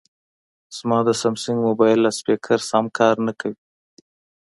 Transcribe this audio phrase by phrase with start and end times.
[0.77, 3.59] زما د سامسنګ مبایل لاسپیکر سم کار نه کوي